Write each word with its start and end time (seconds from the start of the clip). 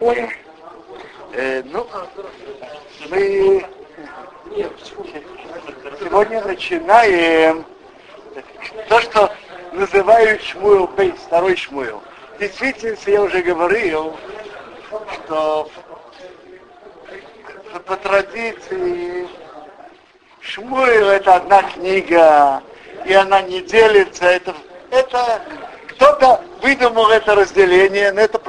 Понял. 0.00 0.28
Э, 1.32 1.62
ну, 1.64 1.86
мы 3.08 3.64
сегодня 6.00 6.44
начинаем 6.44 7.64
то, 8.88 9.00
что 9.00 9.32
называют 9.72 10.42
Шмуэл 10.42 10.88
Бейс, 10.88 11.14
второй 11.26 11.56
Шмуэл. 11.56 12.02
В 12.34 12.38
действительности 12.40 13.10
я 13.10 13.22
уже 13.22 13.42
говорил, 13.42 14.16
что 15.12 15.70
по 17.86 17.96
традиции 17.96 19.28
Шмуэл 20.40 21.10
это 21.10 21.36
одна 21.36 21.62
книга, 21.62 22.62
и 23.04 23.12
она 23.12 23.42
не 23.42 23.60
делится. 23.60 24.24
Это, 24.24 24.54
это 24.90 25.42
кто-то 25.96 26.42
выдумал 26.62 27.10
это 27.10 27.34
разделение, 27.34 28.12
но 28.12 28.20
это 28.20 28.40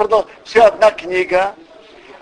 все 0.44 0.62
одна 0.62 0.90
книга. 0.90 1.54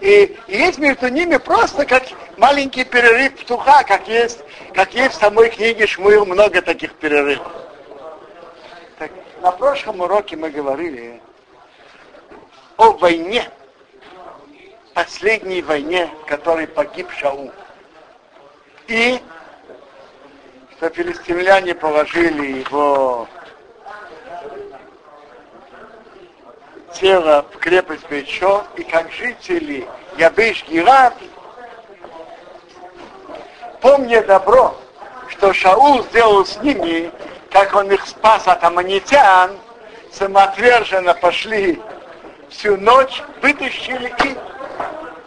И, 0.01 0.37
и 0.49 0.59
есть 0.59 0.79
между 0.79 1.09
ними 1.09 1.37
просто 1.37 1.87
как 1.87 2.05
маленький 2.37 2.85
перерыв 2.85 3.37
птуха, 3.37 3.85
как 3.85 4.07
есть, 4.09 4.41
как 4.75 4.93
есть 4.93 5.15
в 5.15 5.21
самой 5.21 5.51
книге 5.51 5.87
Шмуил 5.87 6.27
много 6.27 6.61
таких 6.61 6.93
перерывов. 6.95 7.47
Так, 8.99 9.11
на 9.41 9.51
прошлом 9.53 10.01
уроке 10.01 10.37
мы 10.37 10.51
говорили 10.51 11.21
о 12.77 12.93
войне, 12.93 13.49
последней 14.93 15.63
войне, 15.63 16.11
в 16.23 16.27
которой 16.27 16.67
погиб 16.67 17.11
Шаул. 17.13 17.51
И 18.89 19.21
что 20.77 20.91
филистимляне 20.91 21.75
положили 21.75 22.59
его 22.59 23.27
тело 27.05 27.45
в 27.53 27.59
крепость 27.59 28.09
Бейчо, 28.09 28.65
и 28.77 28.83
как 28.83 29.13
жители 29.13 29.87
Ябыш 30.17 30.65
Гират, 30.67 31.13
помня 33.83 34.23
добро, 34.23 34.75
что 35.29 35.53
Шаул 35.53 36.03
сделал 36.05 36.47
с 36.47 36.57
ними, 36.63 37.13
как 37.51 37.75
он 37.75 37.93
их 37.93 38.07
спас 38.07 38.49
от 38.49 38.65
аммонитян, 38.65 39.51
самоотверженно 40.13 41.13
пошли 41.13 41.79
всю 42.49 42.79
ночь, 42.79 43.23
вытащили 43.43 44.11
и 44.25 44.35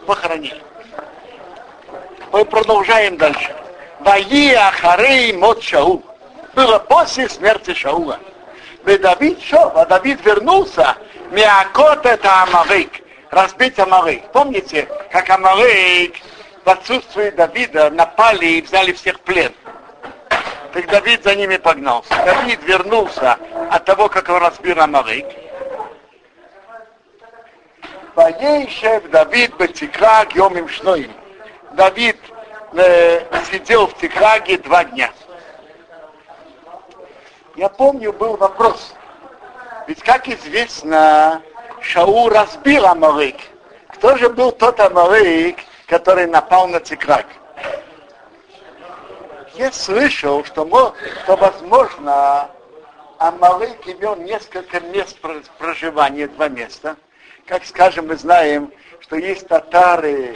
похоронили. 0.08 0.64
Мы 2.31 2.44
продолжаем 2.44 3.17
дальше. 3.17 3.56
Ваи 4.00 4.52
Ахарей 4.53 5.31
Мот 5.34 5.62
Шаул. 5.62 6.03
Было 6.56 6.80
после 6.80 7.30
смерти 7.30 7.75
Шаула. 7.75 8.19
Давид 8.84 9.44
шел, 9.44 9.72
а 9.75 9.86
Давид 9.86 10.25
вернулся, 10.25 10.95
Миакот 11.31 12.06
это 12.06 12.44
Амарик, 12.44 13.02
разбить 13.31 13.78
Амарик. 13.80 14.23
Помните, 14.31 14.88
как 15.11 15.30
Амарик 15.30 16.16
в 16.64 16.69
отсутствие 16.69 17.31
Давида 17.31 17.89
напали 17.89 18.45
и 18.45 18.61
взяли 18.61 18.94
всех 18.94 19.17
в 19.17 19.22
плен. 19.22 19.53
Так 20.73 20.88
Давид 20.88 21.23
за 21.23 21.36
ними 21.36 21.58
погнался. 21.58 22.14
Давид 22.25 22.64
вернулся 22.64 23.38
от 23.69 23.84
того, 23.84 24.08
как 24.08 24.30
он 24.30 24.38
разбил 24.38 24.80
Амарик. 24.80 25.25
Воейшев 28.16 29.09
Давид 29.09 29.53
Бетикраг 29.58 30.34
Йомим 30.34 30.69
Шноим. 30.69 31.12
Давид 31.73 32.17
э, 32.73 33.22
сидел 33.52 33.88
в 33.88 33.97
Тикраге 33.97 34.58
два 34.58 34.86
дня. 34.86 35.12
Я 37.56 37.69
помню, 37.69 38.14
был 38.14 38.38
вопрос. 38.38 38.94
Ведь, 39.88 40.03
как 40.03 40.27
известно, 40.27 41.41
Шау 41.80 42.27
разбил 42.27 42.85
Амалык. 42.85 43.38
Кто 43.94 44.17
же 44.17 44.29
был 44.29 44.52
тот 44.52 44.79
Амалык, 44.81 45.55
который 45.88 46.27
напал 46.27 46.67
на 46.67 46.81
Цикрак? 46.81 47.25
Я 49.55 49.71
слышал, 49.71 50.44
что, 50.44 50.94
что 51.23 51.35
возможно, 51.38 52.50
Амалык 53.17 53.88
имел 53.88 54.17
несколько 54.17 54.81
мест 54.81 55.17
проживания, 55.57 56.28
два 56.28 56.50
места. 56.50 56.97
Как, 57.45 57.63
скажем, 57.63 58.07
мы 58.07 58.17
знаем, 58.17 58.73
что 59.00 59.16
есть 59.16 59.47
татары 59.47 60.35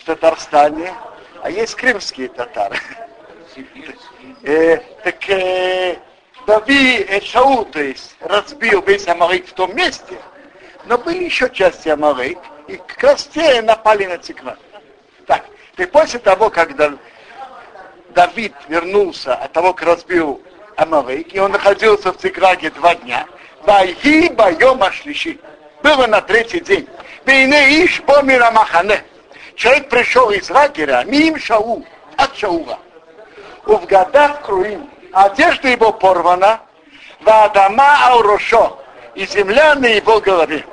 в 0.00 0.04
Татарстане, 0.06 0.94
а 1.42 1.50
есть 1.50 1.74
крымские 1.74 2.28
татары. 2.28 2.78
Э, 4.42 4.78
так 5.04 5.28
э, 5.28 5.98
Давид, 6.46 7.24
Шаул, 7.24 7.64
то 7.64 7.82
есть, 7.82 8.14
разбил 8.20 8.80
весь 8.82 9.08
Амарик 9.08 9.48
в 9.48 9.52
том 9.52 9.74
месте, 9.74 10.16
но 10.86 10.96
были 10.96 11.24
еще 11.24 11.50
части 11.50 11.88
Амарик, 11.88 12.38
и 12.68 12.76
как 12.76 13.02
раз 13.02 13.24
те 13.24 13.60
напали 13.62 14.06
на 14.06 14.18
Цикла. 14.18 14.56
Так, 15.26 15.44
и 15.76 15.84
после 15.86 16.20
того, 16.20 16.48
когда 16.50 16.92
Давид 18.10 18.54
вернулся 18.68 19.34
от 19.34 19.52
того, 19.52 19.74
как 19.74 19.88
разбил 19.88 20.40
Амарик, 20.76 21.34
и 21.34 21.40
он 21.40 21.50
находился 21.50 22.12
в 22.12 22.18
Цикраге 22.18 22.70
два 22.70 22.94
дня, 22.94 23.26
Вайги 23.64 24.28
Байом 24.28 24.82
Ашлиши, 24.84 25.38
было 25.82 26.06
на 26.06 26.20
третий 26.20 26.60
день. 26.60 26.88
Вейне 27.24 27.84
Иш 27.84 28.00
Бомира 28.02 28.52
Махане. 28.52 29.02
Человек 29.56 29.88
пришел 29.88 30.30
из 30.30 30.48
лагеря, 30.48 31.02
мим 31.04 31.38
Шау, 31.38 31.84
от 32.16 32.36
Шаула. 32.36 32.78
В 33.64 33.84
годах 33.86 34.42
Круим, 34.42 34.88
одежда 35.12 35.68
его 35.68 35.92
порвана, 35.92 36.60
Вадама 37.20 38.08
Аурошо, 38.08 38.78
и 39.14 39.26
земля 39.26 39.74
на 39.74 39.86
его 39.86 40.20
голове. 40.20 40.64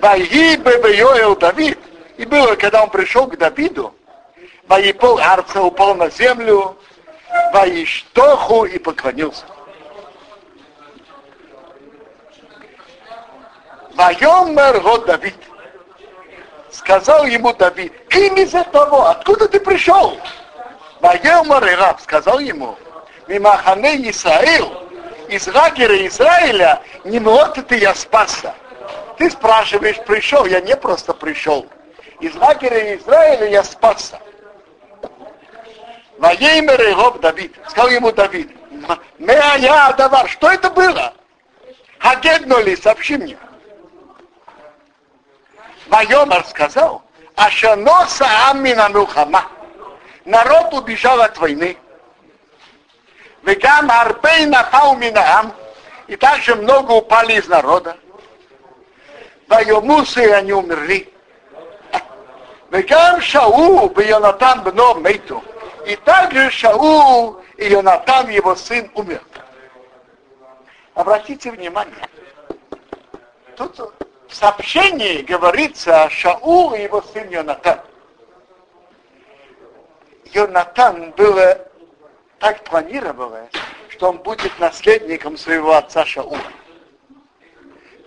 Вайги 0.00 0.56
Бебеоэл 0.56 1.36
Давид, 1.36 1.78
и 2.16 2.24
было, 2.24 2.56
когда 2.56 2.82
он 2.82 2.90
пришел 2.90 3.26
к 3.26 3.36
Давиду, 3.36 3.94
Ваипол 4.66 5.18
Арца 5.18 5.62
упал 5.62 5.94
на 5.94 6.10
землю, 6.10 6.76
Ваиштоху 7.52 8.64
и 8.64 8.78
поклонился. 8.78 9.44
Вайомер 13.94 14.80
год 14.80 15.06
Давид. 15.06 15.36
Сказал 16.70 17.26
ему 17.26 17.52
Давид, 17.52 17.92
им 18.10 18.34
из 18.36 18.50
того, 18.50 19.06
откуда 19.08 19.46
ты 19.46 19.60
пришел? 19.60 20.18
Вайомер 21.00 21.64
и 21.66 21.74
раб 21.74 22.00
сказал 22.00 22.38
ему, 22.38 22.78
Мимахане 23.32 24.10
Исраил, 24.10 24.70
из 25.28 25.46
лагеря 25.48 26.06
Израиля, 26.06 26.82
не 27.04 27.18
вот 27.18 27.54
ты 27.66 27.78
я 27.78 27.94
спасся. 27.94 28.54
Ты 29.16 29.30
спрашиваешь, 29.30 29.98
пришел, 30.04 30.44
я 30.44 30.60
не 30.60 30.76
просто 30.76 31.14
пришел. 31.14 31.66
Из 32.20 32.34
лагеря 32.34 32.94
Израиля 32.96 33.48
я 33.48 33.64
спасся. 33.64 34.20
Ваеймер 36.18 36.80
и 36.82 37.18
Давид. 37.20 37.56
Сказал 37.68 37.88
ему 37.88 38.12
Давид, 38.12 38.54
Меая 39.18 39.94
Давар, 39.94 40.28
что 40.28 40.50
это 40.50 40.68
было? 40.68 41.14
Хагеднули, 42.00 42.74
сообщи 42.74 43.16
мне. 43.16 43.38
Вайомар 45.86 46.44
сказал, 46.44 47.02
Ашаноса 47.36 48.26
Амина 48.50 48.90
Мухама. 48.90 49.46
Народ 50.26 50.74
убежал 50.74 51.22
от 51.22 51.38
войны. 51.38 51.78
Вегам 53.42 53.90
Арбей 53.90 54.46
напал 54.46 54.96
Минаам, 54.96 55.52
и 56.06 56.16
также 56.16 56.54
много 56.54 56.92
упали 56.92 57.34
из 57.34 57.48
народа. 57.48 57.96
Вайомусы 59.48 60.30
они 60.32 60.52
умерли. 60.52 61.12
Вегам 62.70 63.20
Шау, 63.20 63.92
Йонатан 64.00 64.62
Бно 64.62 64.94
Мейту. 64.94 65.42
И 65.86 65.96
также 65.96 66.50
Шау 66.50 67.42
и 67.56 67.68
Йонатан, 67.68 68.28
его 68.28 68.54
сын, 68.54 68.90
умер. 68.94 69.20
Обратите 70.94 71.50
внимание, 71.50 72.08
тут 73.56 73.78
в 74.28 74.34
сообщении 74.34 75.22
говорится 75.22 76.08
Шаул 76.10 76.74
и 76.74 76.82
его 76.82 77.02
сын 77.02 77.28
Йонатан. 77.28 77.80
Йонатан 80.32 81.10
было 81.12 81.58
так 82.42 82.64
планировалось, 82.64 83.52
что 83.88 84.08
он 84.08 84.18
будет 84.18 84.58
наследником 84.58 85.36
своего 85.36 85.76
отца 85.76 86.04
Шаула. 86.04 86.40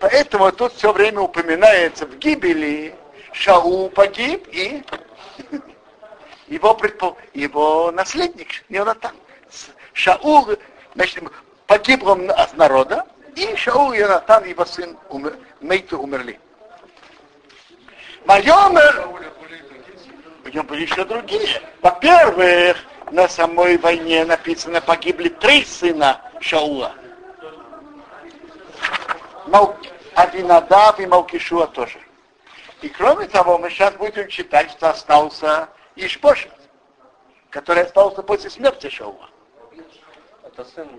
Поэтому 0.02 0.52
тут 0.52 0.74
все 0.74 0.92
время 0.92 1.22
упоминается 1.22 2.06
в 2.06 2.18
гибели 2.18 2.94
Шаул 3.32 3.90
погиб 3.90 4.46
и 4.52 4.84
его, 6.48 6.74
предпол... 6.74 7.18
его 7.34 7.92
наследник 7.92 8.50
Йонатан. 8.68 9.16
Шаул, 9.94 10.50
значит, 10.96 11.24
погиб 11.66 12.04
он 12.04 12.30
от 12.30 12.58
народа, 12.58 13.06
и 13.38 13.56
Шаул 13.56 13.94
и 13.94 14.00
Йонатан, 14.00 14.44
его 14.44 14.66
сын, 14.66 14.98
умер, 15.08 15.38
умерли. 15.62 16.42
Майомер, 18.26 19.08
у 20.44 20.50
него 20.50 20.64
были 20.66 20.82
еще 20.82 21.06
другие. 21.06 21.62
Во-первых, 21.82 22.86
на 23.12 23.28
самой 23.28 23.78
войне 23.78 24.26
написано, 24.26 24.82
погибли 24.82 25.30
три 25.30 25.64
сына 25.64 26.22
Шаула. 26.40 26.94
Мал... 29.48 29.76
Авинадав 30.16 31.00
и 31.00 31.06
Малкишуа 31.06 31.68
тоже. 31.68 32.00
И 32.82 32.88
кроме 32.88 33.28
того, 33.28 33.58
мы 33.58 33.70
сейчас 33.70 33.94
будем 33.96 34.30
читать, 34.30 34.72
что 34.72 34.90
остался 34.90 35.68
Ишпошет, 35.98 36.54
который 37.50 37.84
остался 37.84 38.24
после 38.24 38.50
смерти 38.50 38.90
Шаула. 38.90 39.30
Это 40.44 40.64
сын... 40.64 40.90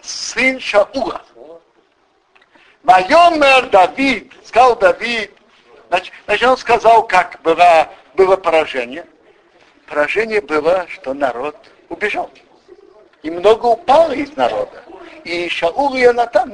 Сын 0.00 0.60
Шаула. 0.60 1.22
Майомер 2.84 3.68
Давид, 3.70 4.32
сказал 4.44 4.76
Давид, 4.76 5.32
значит, 5.88 6.14
значит, 6.26 6.48
он 6.48 6.56
сказал, 6.56 7.06
как 7.06 7.40
было, 7.42 7.88
было 8.14 8.36
поражение. 8.36 9.04
Поражение 9.88 10.42
было, 10.42 10.86
что 10.90 11.14
народ 11.14 11.56
убежал. 11.88 12.30
И 13.22 13.30
много 13.30 13.66
упало 13.66 14.12
из 14.12 14.36
народа. 14.36 14.82
И 15.24 15.48
Шаул 15.48 15.94
и 15.94 16.00
Йонатан 16.00 16.52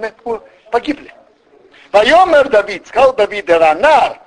погибли. 0.70 1.12
Вайомер 1.90 2.48
Давид, 2.48 2.86
сказал 2.86 3.12
Давид 3.12 3.50
Ранар, 3.50 4.20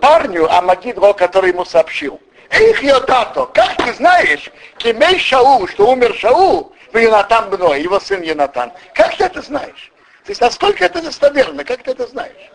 парню 0.00 0.50
Амагидро, 0.50 1.14
который 1.14 1.50
ему 1.50 1.64
сообщил. 1.64 2.20
Эх, 2.50 2.82
Йотато, 2.82 3.46
как 3.46 3.76
ты 3.76 3.94
знаешь, 3.94 4.50
Кемей 4.76 5.18
Шаул, 5.18 5.66
что 5.68 5.90
умер 5.90 6.14
Шаул, 6.14 6.72
в 6.92 6.98
Йонатан 6.98 7.48
Бной, 7.48 7.82
его 7.82 7.98
сын 7.98 8.20
Йонатан. 8.20 8.72
Как 8.94 9.16
ты 9.16 9.24
это 9.24 9.40
знаешь? 9.40 9.90
То 10.24 10.30
есть 10.30 10.40
насколько 10.40 10.84
это 10.84 11.00
достоверно, 11.00 11.64
как 11.64 11.82
ты 11.82 11.92
это 11.92 12.06
знаешь? 12.06 12.50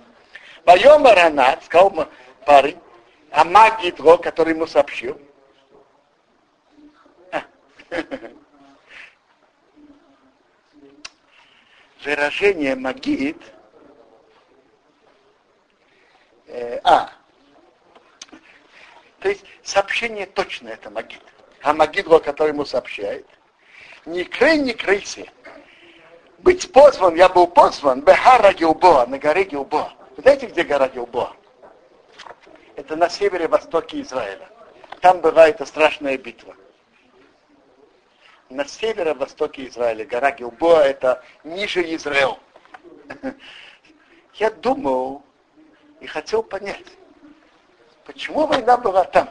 Вайомер 0.65 1.15
Ранар, 1.15 1.59
сказал 1.65 2.07
парень, 2.45 2.77
Амагидро, 3.31 4.17
который 4.17 4.53
ему 4.53 4.67
сообщил. 4.67 5.19
Выражение 12.03 12.75
магид– 12.75 13.41
Э, 16.47 16.79
а, 16.83 17.09
то 19.19 19.29
есть 19.29 19.43
сообщение 19.63 20.25
точно 20.25 20.69
это 20.69 20.89
Магид. 20.89 21.21
А 21.61 21.73
Магид, 21.73 22.07
который 22.23 22.49
ему 22.49 22.65
сообщает. 22.65 23.27
Не 24.05 24.23
крей, 24.23 24.57
не 24.59 24.73
крейся. 24.73 25.25
Быть 26.39 26.71
позван, 26.71 27.15
я 27.15 27.27
был 27.27 27.47
позван, 27.47 28.01
Бехара 28.01 28.53
Гилбоа, 28.53 29.05
на 29.07 29.17
горе 29.17 29.43
Гилбоа. 29.43 29.91
Вы 30.15 30.21
знаете, 30.21 30.47
где 30.47 30.63
гора 30.63 30.87
Гилбоа? 30.87 31.33
Это 32.75 32.95
на 32.95 33.09
севере-востоке 33.09 34.01
Израиля. 34.01 34.47
Там 35.01 35.19
была 35.19 35.51
страшная 35.65 36.17
битва. 36.17 36.55
На 38.49 38.65
северо-востоке 38.65 39.67
Израиля 39.67 40.05
гора 40.05 40.31
Гилбоа 40.31 40.83
это 40.83 41.23
ниже 41.43 41.81
Израил. 41.95 42.39
Я 44.35 44.51
думал, 44.51 45.23
и 45.99 46.07
хотел 46.07 46.43
понять, 46.43 46.85
почему 48.05 48.45
война 48.47 48.77
была 48.77 49.03
там. 49.03 49.29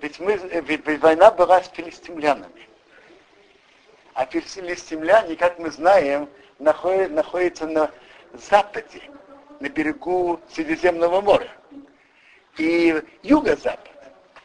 Ведь, 0.00 0.20
мы, 0.20 0.36
ведь, 0.36 0.86
ведь 0.86 1.00
война 1.00 1.30
была 1.30 1.62
с 1.62 1.68
филистимлянами. 1.70 2.68
А 4.12 4.26
филистимляне, 4.26 5.34
как 5.34 5.58
мы 5.58 5.70
знаем, 5.70 6.28
находят, 6.58 7.10
находятся 7.10 7.66
на 7.66 7.90
западе, 8.34 9.02
на 9.58 9.68
берегу 9.68 10.40
Средиземного 10.50 11.20
моря. 11.20 11.50
И 12.56 13.02
юго-запад. 13.22 13.90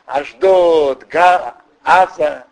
Аждот, 0.08 1.04
Га, 1.10 1.62
Аза. 1.84 2.49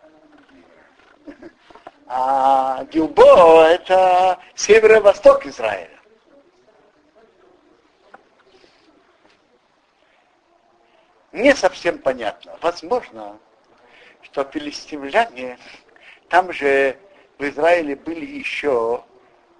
А 2.06 2.84
Гилбо 2.84 3.64
это 3.64 4.38
северо-восток 4.54 5.46
Израиля. 5.46 5.98
не 11.38 11.54
совсем 11.54 11.98
понятно. 11.98 12.56
Возможно, 12.60 13.38
что 14.22 14.44
филистимляне, 14.44 15.58
там 16.28 16.52
же 16.52 16.98
в 17.38 17.44
Израиле 17.44 17.96
были 17.96 18.26
еще 18.26 19.04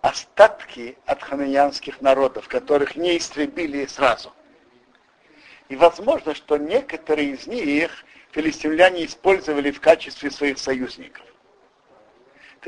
остатки 0.01 0.97
от 1.07 1.23
хананянских 1.23 2.01
народов, 2.01 2.49
которых 2.49 2.97
не 2.97 3.19
истребили 3.19 3.87
сразу. 3.87 4.33
И 5.69 5.77
возможно, 5.77 6.35
что 6.35 6.57
некоторые 6.57 7.31
из 7.31 7.47
них 7.47 8.05
филистимляне 8.33 9.05
использовали 9.05 9.71
в 9.71 9.81
качестве 9.81 10.31
своих 10.31 10.59
союзников. 10.59 11.25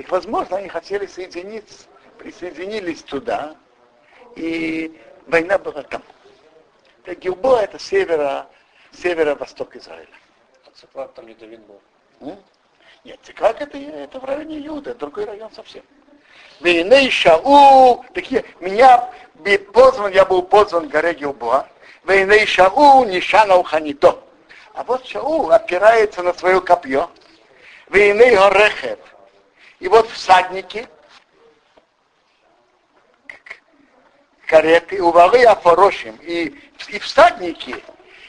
Так 0.00 0.12
возможно, 0.12 0.56
они 0.56 0.69
хотели 0.70 1.05
соединиться, 1.05 1.87
присоединились 2.17 3.02
туда, 3.02 3.55
и 4.35 4.99
война 5.26 5.58
была 5.58 5.82
там. 5.82 6.02
Так 7.05 7.19
Гилбоа 7.19 7.64
это 7.64 7.79
севера 7.79 8.47
северо-восток 8.93 9.76
Израиля. 9.76 10.08
А 10.67 10.70
Циклак 10.75 11.12
там 11.12 11.26
не 11.26 11.35
Давид 11.35 11.61
был? 11.67 11.82
М? 12.23 12.38
Нет, 13.05 13.20
Циклак 13.25 13.61
это, 13.61 13.76
это 13.76 14.19
в 14.19 14.25
районе 14.25 14.67
Иуда, 14.69 14.94
другой 14.94 15.26
район 15.26 15.52
совсем. 15.52 15.82
Вейней 16.61 17.11
Шау, 17.11 18.02
такие, 18.14 18.47
меня 18.58 19.12
позван, 19.75 20.12
я 20.12 20.25
был 20.25 20.43
позван 20.44 20.87
в 20.87 20.88
горе 20.88 21.12
Гилбоа. 21.12 21.69
Вейней 22.05 22.47
Шау, 22.47 23.05
Нишана 23.05 23.56
Уханито. 23.56 24.19
А 24.73 24.82
вот 24.82 25.05
Шау 25.05 25.50
опирается 25.50 26.23
на 26.23 26.32
свое 26.32 26.62
копье. 26.62 27.11
Вейней 27.91 28.35
Горехев. 28.35 28.99
И 29.80 29.88
вот 29.88 30.08
всадники, 30.10 30.86
кареты, 34.46 35.02
увалы 35.02 35.42
Афорошим, 35.44 36.18
и, 36.22 36.54
и 36.88 36.98
всадники 36.98 37.82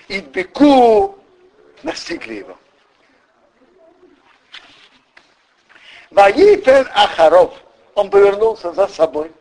и 0.07 0.21
беку 0.21 1.17
настигли 1.83 2.35
его. 2.35 2.57
Ваифен 6.09 6.87
Ахаров, 6.93 7.53
он 7.95 8.09
повернулся 8.09 8.71
за 8.73 8.87
собой. 8.87 9.31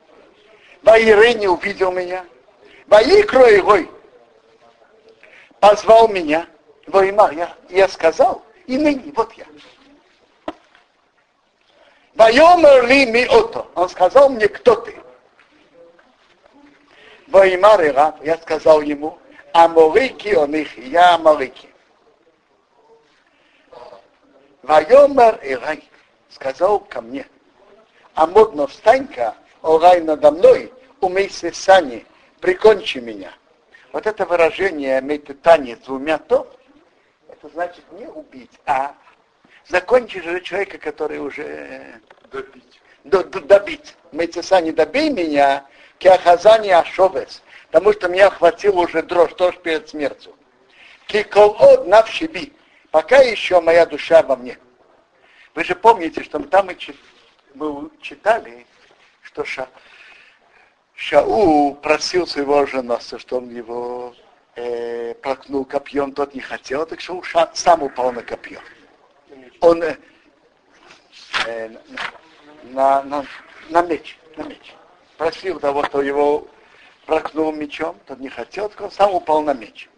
Ваиры 0.82 1.34
не 1.34 1.48
увидел 1.48 1.92
меня. 1.92 2.24
Ваикро 2.86 3.46
его 3.46 3.78
позвал 5.60 6.08
меня. 6.08 6.46
Ваимар, 6.86 7.32
я, 7.32 7.54
я 7.68 7.88
сказал, 7.88 8.44
и 8.66 8.76
ныне, 8.78 9.12
вот 9.14 9.32
я. 9.34 9.44
Вайомер 12.14 12.86
ли 12.86 13.06
ми 13.06 13.26
ото. 13.26 13.66
Он 13.74 13.88
сказал 13.88 14.28
мне, 14.28 14.48
кто 14.48 14.74
ты. 14.76 14.96
Ваимар 17.28 17.80
я 18.22 18.38
сказал 18.42 18.80
ему, 18.80 19.18
Аморики 19.52 20.34
он 20.34 20.54
их, 20.54 20.76
я 20.78 21.14
Аморики. 21.14 21.68
Вайомар 24.62 25.38
Ирай 25.42 25.88
сказал 26.28 26.80
ко 26.80 27.00
мне, 27.00 27.26
Амодно 28.14 28.66
встань-ка, 28.66 29.34
орай 29.62 30.00
надо 30.00 30.30
мной, 30.30 30.72
умейся 31.00 31.52
сани, 31.52 32.04
прикончи 32.40 32.98
меня. 32.98 33.32
Вот 33.92 34.06
это 34.06 34.26
выражение 34.26 35.00
метытание 35.00 35.76
двумя 35.76 36.18
то, 36.18 36.52
это 37.28 37.48
значит 37.48 37.84
не 37.92 38.06
убить, 38.06 38.52
а 38.66 38.94
закончить 39.70 40.24
же 40.24 40.40
человека, 40.40 40.78
который 40.78 41.18
уже 41.18 42.00
добить. 42.30 42.80
До, 43.04 43.24
до, 43.24 43.40
добить. 43.40 43.94
Мейцесани, 44.12 44.72
добей 44.72 45.10
меня, 45.10 45.64
киахазани 45.98 46.70
ашовес, 46.70 47.42
потому 47.70 47.92
что 47.92 48.08
меня 48.08 48.26
охватил 48.26 48.78
уже 48.78 49.02
дрожь, 49.02 49.32
тоже 49.34 49.58
перед 49.58 49.88
смертью. 49.88 50.34
Кикол 51.06 51.56
от 51.58 51.86
навшиби, 51.86 52.52
пока 52.90 53.18
еще 53.18 53.60
моя 53.60 53.86
душа 53.86 54.22
во 54.22 54.36
мне. 54.36 54.58
Вы 55.54 55.64
же 55.64 55.74
помните, 55.74 56.22
что 56.22 56.40
там 56.40 56.66
мы, 56.66 56.76
мы 57.54 57.90
читали, 58.00 58.66
что 59.22 59.44
Ша, 59.44 59.68
Шау 60.94 61.74
просил 61.76 62.26
своего 62.26 62.66
женоса, 62.66 63.18
что 63.18 63.38
он 63.38 63.48
его 63.50 64.14
э, 64.56 65.14
прокнул 65.14 65.64
копьем, 65.64 66.12
тот 66.12 66.34
не 66.34 66.40
хотел, 66.40 66.86
так 66.86 67.00
Шау 67.00 67.22
ша, 67.22 67.50
сам 67.54 67.82
упал 67.82 68.12
на 68.12 68.22
копье. 68.22 68.60
Он 69.60 69.82
э, 69.82 69.96
э, 71.46 71.68
на, 72.64 73.02
на, 73.02 73.24
на 73.68 73.82
меч, 73.82 74.18
на 74.36 74.44
меч. 74.44 74.74
Просил 75.16 75.60
того, 75.60 75.82
кто 75.82 76.02
его 76.02 76.48
прокнул 77.06 77.52
мечом, 77.52 77.98
тот 78.06 78.18
не 78.20 78.28
хотел, 78.28 78.68
так 78.68 78.80
он 78.80 78.90
сам 78.90 79.14
упал 79.14 79.42
на 79.42 79.52
меч. 79.52 79.88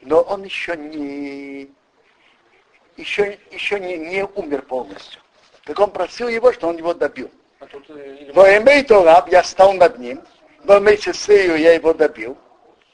Но 0.00 0.20
он 0.20 0.44
еще 0.44 0.76
не, 0.76 1.70
еще, 2.96 3.38
еще 3.50 3.80
не, 3.80 3.96
не 3.96 4.24
умер 4.24 4.62
полностью. 4.62 5.20
Так 5.64 5.78
он 5.78 5.90
просил 5.90 6.28
его, 6.28 6.52
что 6.52 6.68
он 6.68 6.76
его 6.76 6.92
добил. 6.92 7.30
А 7.60 7.66
Но 8.34 8.46
имей 8.48 8.82
Тораб, 8.82 9.28
я 9.28 9.44
стал 9.44 9.72
над 9.74 9.98
ним, 9.98 10.20
но 10.64 10.78
вместе 10.78 11.12
с 11.12 11.28
я 11.28 11.74
его 11.74 11.94
добил 11.94 12.36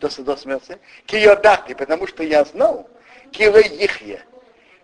до, 0.01 0.09
до 0.23 0.37
смерти. 0.37 0.79
Киодати, 1.07 1.75
потому 1.75 2.07
что 2.07 2.23
я 2.23 2.45
знал, 2.45 2.89
Килы 3.33 3.63
Ихье, 3.63 4.23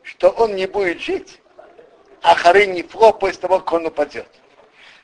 что 0.04 0.30
он 0.30 0.54
не 0.54 0.66
будет 0.66 1.00
жить, 1.00 1.40
а 2.22 2.34
Хары 2.34 2.66
не 2.66 2.82
фло 2.82 3.12
после 3.12 3.40
того, 3.40 3.58
как 3.58 3.72
он 3.72 3.86
упадет. 3.86 4.28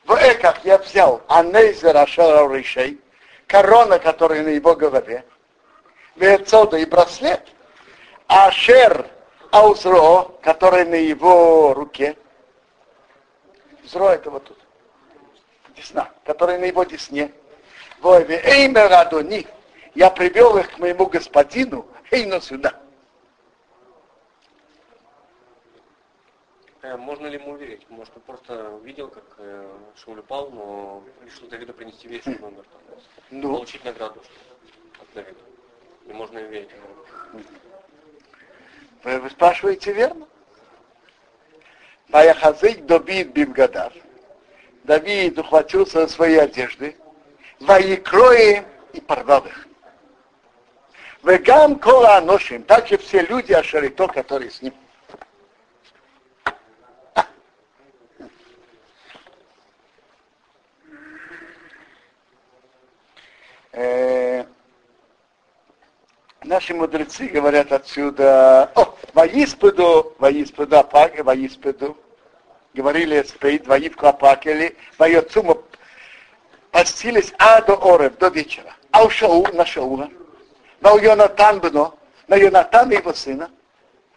В 0.05 0.13
Эках 0.13 0.63
я 0.63 0.77
взял 0.77 1.21
Анейзер 1.27 1.95
Ашара 1.97 2.47
Ришей, 2.51 2.99
корона, 3.47 3.99
которая 3.99 4.43
на 4.43 4.49
его 4.49 4.75
голове, 4.75 5.25
Вецода 6.15 6.77
и 6.77 6.85
браслет, 6.85 7.41
а 8.27 8.51
Шер 8.51 9.05
Аузро, 9.51 10.31
который 10.41 10.85
на 10.85 10.95
его 10.95 11.73
руке, 11.73 12.15
Зро 13.83 14.09
это 14.09 14.29
вот 14.29 14.45
тут, 14.45 14.57
десна, 15.75 16.09
который 16.23 16.57
на 16.59 16.65
его 16.65 16.83
десне, 16.83 17.31
Войве 17.99 18.41
Эймер 18.43 18.91
Адони, 18.93 19.47
я 19.95 20.09
привел 20.09 20.57
их 20.57 20.71
к 20.71 20.79
моему 20.79 21.07
господину, 21.07 21.85
Эйну 22.11 22.39
сюда. 22.39 22.73
Можно 26.97 27.27
ли 27.27 27.35
ему 27.35 27.51
уверить? 27.51 27.87
Может, 27.89 28.15
он 28.15 28.21
просто 28.23 28.79
видел, 28.83 29.07
как 29.07 29.23
э, 29.37 29.77
Шауль 29.95 30.19
упал, 30.19 30.49
но 30.49 31.03
решил 31.23 31.47
Давиду 31.47 31.73
принести 31.73 32.07
весь 32.07 32.25
номер, 32.25 32.63
там, 32.63 32.99
ну. 33.29 33.53
получить 33.53 33.85
награду 33.85 34.21
от 34.99 35.13
Давида. 35.13 35.39
И 36.07 36.13
можно 36.13 36.39
им 36.39 36.49
верить 36.49 36.69
ему. 36.71 37.43
Вы, 39.03 39.19
вы 39.19 39.29
спрашиваете 39.29 39.93
верно? 39.93 40.27
Ваяхазык 42.09 42.85
добит 42.85 43.31
бивгадар. 43.31 43.93
Давид 44.83 45.37
ухватился 45.37 46.01
за 46.01 46.07
свои 46.07 46.35
одежды, 46.35 46.97
воекрои 47.59 48.63
и 48.93 49.01
порвал 49.01 49.45
их. 49.45 49.67
Вегам 51.23 51.77
кола 51.77 52.19
ношим, 52.21 52.63
также 52.63 52.97
все 52.97 53.21
люди 53.21 53.53
Ашарито, 53.53 54.07
которые 54.07 54.49
с 54.49 54.61
ним. 54.61 54.73
Э, 63.73 64.45
наши 66.51 66.73
мудрецы 66.73 67.27
говорят 67.27 67.71
отсюда, 67.71 68.69
о, 68.75 68.93
воиспеду, 69.13 70.13
воиспеду, 70.19 70.79
апак, 70.79 71.17
воиспеду, 71.23 71.97
говорили 72.73 73.23
спейт, 73.23 73.65
воивку 73.67 74.07
апакели, 74.07 74.75
воицуму 74.97 75.63
постились 76.71 77.33
а 77.39 77.61
до 77.61 77.75
орев, 77.75 78.17
до 78.17 78.27
вечера. 78.27 78.75
А 78.91 79.05
у 79.05 79.09
Шау, 79.09 79.47
на 79.53 79.65
Шаула, 79.65 80.09
на 80.81 80.91
Йонатан 80.99 81.61
бно, 81.61 81.97
на 82.27 82.35
Йонатана 82.35 82.91
его 82.91 83.13
сына. 83.13 83.49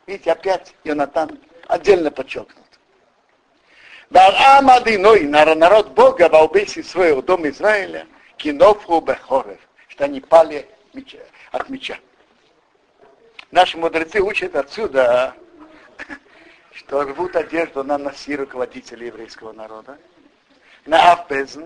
Видите, 0.09 0.33
опять 0.33 0.75
Йонатан 0.83 1.39
отдельно 1.69 2.11
подчеркнут. 2.11 2.67
Варам 4.11 4.71
Адиной, 4.71 5.21
народ 5.21 5.93
Бога, 5.93 6.29
в 6.29 6.35
обейси 6.35 6.83
своего 6.83 7.23
дома 7.23 7.49
Израиля, 7.51 8.09
кинофу 8.39 9.01
бехорев, 9.01 9.61
что 9.87 10.05
они 10.07 10.21
пали 10.21 10.69
от 11.53 11.69
меча. 11.69 11.95
Наши 13.55 13.79
мудрецы 13.79 14.21
учат 14.21 14.57
отсюда, 14.57 15.33
что 16.73 17.05
рвут 17.05 17.37
одежду 17.37 17.85
на 17.85 17.97
носи 17.99 18.35
руководителей 18.35 19.07
еврейского 19.07 19.53
народа, 19.53 19.97
на 20.87 21.13
Авбезн, 21.13 21.63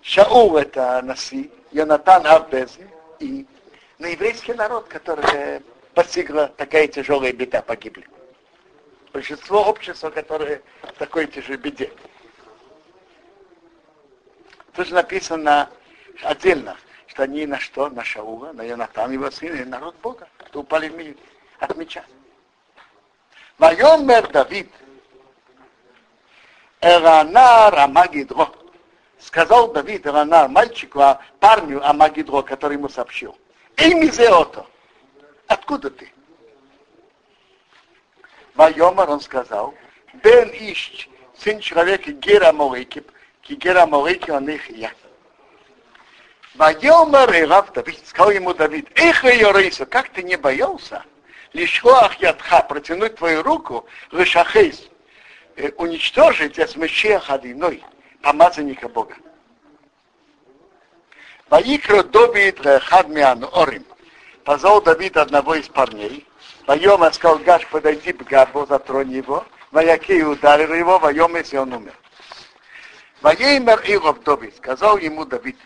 Шаул 0.00 0.56
это 0.56 1.02
носи, 1.02 1.52
Йонатан 1.72 2.26
Авбезн, 2.26 2.84
и 3.20 3.46
на 3.98 4.06
еврейский 4.06 4.54
народ, 4.54 4.88
который 4.88 5.60
постигла 5.92 6.46
такая 6.56 6.88
тяжелая 6.88 7.34
беда, 7.34 7.60
погибли. 7.60 8.06
Большинство 9.12 9.62
общества, 9.62 10.08
которое 10.08 10.62
в 10.84 10.92
такой 10.92 11.26
тяжелой 11.26 11.58
беде. 11.58 11.92
Тут 14.72 14.86
же 14.86 14.94
написано 14.94 15.68
отдельно, 16.22 16.78
что 17.12 17.24
они 17.24 17.44
на 17.44 17.60
что? 17.60 17.90
На 17.90 18.02
Шаула, 18.02 18.52
на 18.52 18.62
Йонатан, 18.62 19.12
его 19.12 19.30
сына, 19.30 19.56
и 19.56 19.64
народ 19.64 19.94
Бога, 19.96 20.26
что 20.46 20.60
упали 20.60 20.88
в 20.88 20.96
мир 20.96 21.14
от 21.58 21.76
меча. 21.76 22.02
Вайомер 23.58 24.28
Давид, 24.28 24.72
Эранар 26.80 27.78
Амагидро. 27.78 28.48
Сказал 29.18 29.72
Давид 29.72 30.06
Эранар 30.06 30.48
мальчику, 30.48 31.00
а 31.00 31.20
парню 31.38 31.86
Амагидро, 31.86 32.40
который 32.40 32.78
ему 32.78 32.88
сообщил. 32.88 33.36
Эй, 33.76 33.92
мизеото, 33.92 34.66
откуда 35.48 35.90
ты? 35.90 36.10
Вайомар 38.54 39.10
он 39.10 39.20
сказал, 39.20 39.74
Бен 40.14 40.48
Ищ, 40.48 41.10
сын 41.36 41.60
человека 41.60 42.10
Гера 42.12 42.52
Молейки, 42.52 43.04
Кигера 43.42 43.84
Молейки 43.84 44.30
он 44.30 44.48
их 44.48 44.70
я. 44.70 44.90
Вайомар 46.54 47.32
и 47.34 47.42
Рав 47.42 47.72
Давид, 47.72 48.06
сказал 48.06 48.30
ему 48.30 48.52
Давид, 48.52 48.88
эх, 48.94 49.24
Йорейса, 49.24 49.86
как 49.86 50.10
ты 50.10 50.22
не 50.22 50.36
боялся? 50.36 51.02
Лишхоах 51.52 52.20
ядха, 52.20 52.62
протянуть 52.62 53.16
твою 53.16 53.42
руку, 53.42 53.86
лишахейс, 54.10 54.88
уничтожить 55.76 56.58
Эсмешех 56.58 57.30
одиной, 57.30 57.82
помазанника 58.20 58.88
Бога. 58.88 59.16
Ваикро 61.48 62.02
Давид 62.02 62.60
Хадмиан 62.60 63.46
Орим. 63.52 63.84
Позвал 64.44 64.80
Давид 64.80 65.16
одного 65.16 65.54
из 65.54 65.68
парней. 65.68 66.26
Вайома 66.66 67.12
сказал, 67.12 67.38
Гаш, 67.38 67.66
подойди 67.66 68.12
к 68.12 68.22
Габу, 68.22 68.66
затронь 68.66 69.12
его. 69.12 69.44
Ваяки 69.70 70.22
ударил 70.22 70.72
его, 70.72 70.98
Вайома, 70.98 71.38
если 71.38 71.58
он 71.58 71.72
умер. 71.74 71.92
Ваеймер 73.20 73.80
Илов 73.86 74.22
Давид, 74.22 74.56
сказал 74.56 74.96
ему 74.96 75.24
Давид, 75.24 75.58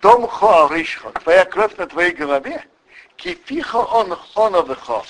дом 0.00 0.26
хоаришхо, 0.26 1.10
твоя 1.10 1.44
кровь 1.44 1.76
на 1.76 1.86
твоей 1.86 2.12
голове, 2.12 2.64
кифихо 3.16 3.76
он 3.76 4.16
хоновыхо, 4.16 5.04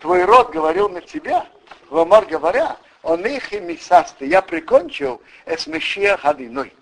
твой 0.00 0.24
род 0.24 0.50
говорил 0.50 0.88
на 0.88 1.00
тебя, 1.00 1.46
Ламар 1.90 2.26
говоря, 2.26 2.76
он 3.02 3.24
их 3.26 3.52
и 3.52 3.60
мисасты, 3.60 4.26
я 4.26 4.42
прикончил 4.42 5.20
эсмешия 5.46 6.16
хадиной, 6.16 6.72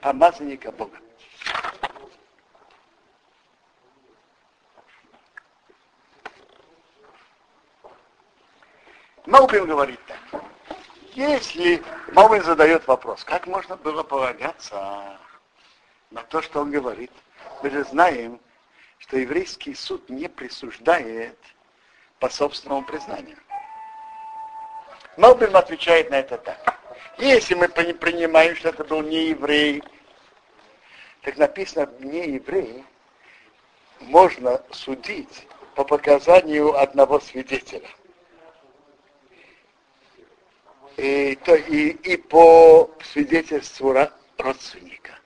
помазанника 0.00 0.72
Бога. 0.72 0.96
Маупин 9.26 9.66
говорит 9.66 10.00
так. 10.06 10.42
Если 11.12 11.82
Маупин 12.12 12.42
задает 12.42 12.86
вопрос, 12.86 13.22
как 13.24 13.46
можно 13.46 13.76
было 13.76 14.02
полагаться 14.02 15.18
на 16.10 16.22
то, 16.22 16.42
что 16.42 16.60
он 16.60 16.70
говорит, 16.70 17.12
мы 17.62 17.70
же 17.70 17.84
знаем, 17.84 18.40
что 18.98 19.16
еврейский 19.16 19.74
суд 19.74 20.08
не 20.08 20.28
присуждает 20.28 21.38
по 22.18 22.28
собственному 22.28 22.84
признанию. 22.84 23.38
Малбим 25.16 25.56
отвечает 25.56 26.10
на 26.10 26.16
это 26.16 26.38
так. 26.38 26.78
Если 27.18 27.54
мы 27.54 27.68
принимаем, 27.68 28.56
что 28.56 28.70
это 28.70 28.84
был 28.84 29.02
не 29.02 29.28
еврей, 29.28 29.82
так 31.22 31.36
написано 31.36 31.90
не 32.00 32.30
еврей, 32.30 32.84
можно 34.00 34.62
судить 34.70 35.46
по 35.74 35.84
показанию 35.84 36.74
одного 36.78 37.20
свидетеля. 37.20 37.88
И, 40.96 41.36
то, 41.36 41.54
и, 41.54 41.90
и 41.90 42.16
по 42.16 42.90
свидетельству 43.02 43.94
родственника. 44.38 45.19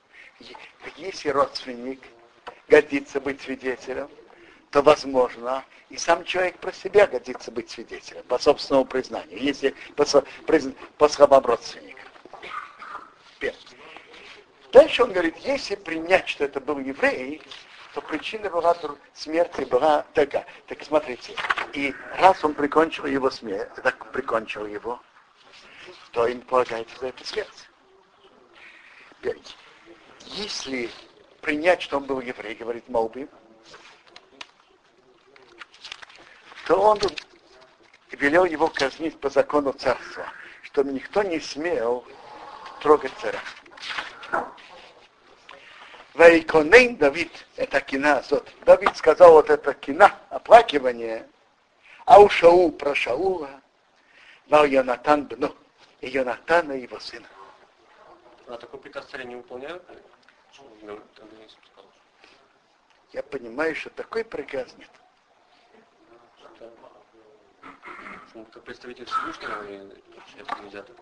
Если 0.97 1.29
родственник 1.29 2.01
годится 2.69 3.21
быть 3.21 3.41
свидетелем, 3.41 4.09
то 4.71 4.83
возможно, 4.83 5.65
и 5.89 5.97
сам 5.97 6.25
человек 6.25 6.59
про 6.59 6.73
себя 6.73 7.07
годится 7.07 7.51
быть 7.51 7.71
свидетелем, 7.71 8.23
по 8.25 8.39
собственному 8.39 8.85
признанию, 8.85 9.41
если 9.41 9.75
по, 9.97 10.05
по 10.99 11.09
словам 11.09 11.45
родственника. 11.45 12.01
Дальше 14.73 15.05
он 15.05 15.13
говорит, 15.13 15.37
если 15.39 15.77
принять, 15.77 16.29
что 16.29 16.45
это 16.45 16.61
был 16.61 16.81
еврей, 16.81 17.41
то 17.95 18.01
причина 18.01 18.51
была 18.51 18.77
смерти 19.13 19.63
была 19.63 20.05
такая. 20.15 20.47
Так 20.67 20.83
смотрите, 20.83 21.37
и 21.73 21.95
раз 22.17 22.43
он 22.45 22.55
прикончил 22.55 23.07
его 23.07 23.31
смерть, 23.31 23.73
так 23.85 24.11
прикончил 24.11 24.67
его, 24.67 25.01
то 26.11 26.27
им 26.27 26.41
полагается 26.41 26.99
за 26.99 27.07
это 27.07 27.25
смерть. 27.25 27.69
Если 30.27 30.91
принять, 31.41 31.83
что 31.83 31.99
он 31.99 32.05
был 32.05 32.21
еврей, 32.21 32.55
говорит 32.55 32.89
Маубим, 32.89 33.29
то 36.67 36.81
он 36.81 36.99
велел 38.11 38.45
его 38.45 38.69
казнить 38.69 39.19
по 39.21 39.29
закону 39.29 39.73
царства, 39.73 40.27
чтобы 40.63 40.93
никто 40.93 41.23
не 41.23 41.41
смел 41.41 42.05
трогать 42.81 43.13
царя. 43.21 43.41
Вайконейн 46.15 46.97
Давид, 46.97 47.33
это 47.57 47.81
кина 47.81 48.23
зот. 48.23 48.49
Давид 48.65 48.97
сказал 48.97 49.33
вот 49.33 49.51
это 49.51 49.75
кина, 49.75 50.15
оплакивание, 50.31 51.29
а 52.05 52.21
у 52.21 52.29
Шаул 52.29 52.71
про 52.71 52.95
Шаула, 52.95 53.51
но 54.47 54.65
Йонатан 54.65 55.25
бно, 55.25 55.55
и 56.01 56.09
Йонатана 56.09 56.73
его 56.73 57.01
сына. 57.01 57.27
А 58.47 58.57
такой 58.59 58.81
приказ 58.81 59.07
царя 59.07 59.25
не 59.25 59.37
выполняют? 59.37 59.83
Я 63.13 63.23
понимаю, 63.23 63.75
что 63.75 63.91
такой 63.91 64.25
приказ 64.25 64.75
нет. 64.77 64.91
Как 68.53 68.63
представитель 68.65 69.07
Всевышнего, 69.07 69.95
это 70.37 70.63
нельзя 70.63 70.83
так 70.83 70.97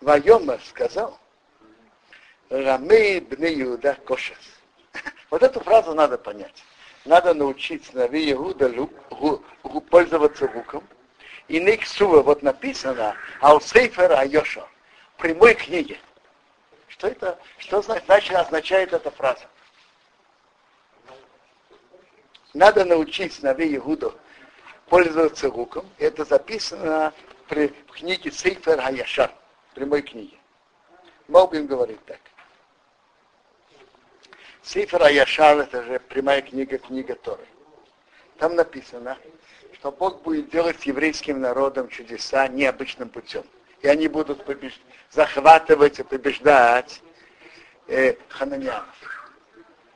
Вайома 0.00 0.58
сказал, 0.58 1.18
Рамей 2.50 3.20
бне 3.20 3.62
Иуда 3.62 3.94
кошес. 4.04 4.36
Вот 5.30 5.42
эту 5.42 5.60
фразу 5.60 5.94
надо 5.94 6.18
понять. 6.18 6.64
Надо 7.04 7.34
научить 7.34 7.94
Нави 7.94 8.32
Иуда 8.32 8.70
пользоваться 9.90 10.50
луком. 10.54 10.86
И 11.48 11.60
Никсува 11.60 12.22
вот 12.22 12.42
написано 12.42 13.16
Алсейфер 13.40 14.12
Айоша, 14.12 14.66
прямой 15.16 15.54
книге. 15.54 15.98
Что 16.88 17.08
это, 17.08 17.38
что 17.58 17.82
значит, 17.82 18.34
означает 18.34 18.92
эта 18.92 19.10
фраза? 19.10 19.46
Надо 22.52 22.84
научить 22.84 23.42
Нави 23.42 23.76
Иуду 23.76 24.18
пользоваться 24.86 25.48
луком. 25.48 25.88
Это 25.98 26.24
записано 26.24 27.12
в 27.48 27.68
книге 27.92 28.32
Сейфер 28.32 28.80
Хаяшар, 28.80 29.30
прямой 29.74 30.02
книге. 30.02 30.36
Молбин 31.28 31.66
говорит 31.66 32.04
так. 32.06 32.20
Сейфер 34.62 35.02
Аяшар 35.02 35.58
это 35.58 35.82
же 35.84 36.00
прямая 36.00 36.42
книга, 36.42 36.78
книга 36.78 37.14
Торы. 37.14 37.46
Там 38.38 38.54
написано, 38.56 39.16
что 39.86 39.92
Бог 39.92 40.22
будет 40.22 40.50
делать 40.50 40.80
с 40.80 40.82
еврейским 40.82 41.40
народом 41.40 41.86
чудеса 41.88 42.48
необычным 42.48 43.08
путем. 43.08 43.44
И 43.82 43.86
они 43.86 44.08
будут 44.08 44.44
побеж... 44.44 44.80
захватывать 45.12 46.00
и 46.00 46.02
побеждать 46.02 47.00
э, 47.86 48.16
хананянов. 48.28 49.32